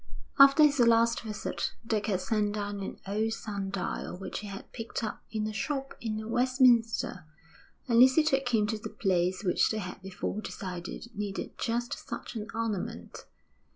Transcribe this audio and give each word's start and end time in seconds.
After 0.39 0.63
his 0.63 0.79
last 0.79 1.21
visit, 1.21 1.75
Dick 1.85 2.07
had 2.07 2.21
sent 2.21 2.55
down 2.55 2.81
an 2.81 2.99
old 3.05 3.33
sundial 3.33 4.17
which 4.17 4.39
he 4.39 4.47
had 4.47 4.73
picked 4.73 5.03
up 5.03 5.21
in 5.29 5.45
a 5.45 5.53
shop 5.53 5.93
in 6.01 6.27
Westminster, 6.31 7.27
and 7.87 7.99
Lucy 7.99 8.23
took 8.23 8.49
him 8.49 8.65
to 8.65 8.79
the 8.79 8.89
place 8.89 9.43
which 9.43 9.69
they 9.69 9.77
had 9.77 10.01
before 10.01 10.41
decided 10.41 11.11
needed 11.15 11.55
just 11.59 11.93
such 12.09 12.33
an 12.35 12.47
ornament. 12.55 13.25